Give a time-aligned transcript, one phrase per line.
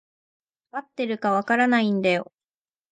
[0.71, 2.31] 合ってるか分からないんだよ。